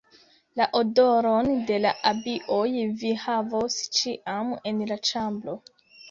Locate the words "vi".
3.01-3.11